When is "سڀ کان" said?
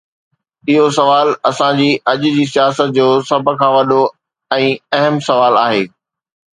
3.29-3.71